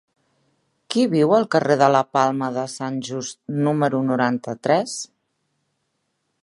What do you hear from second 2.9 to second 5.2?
Just número noranta-tres?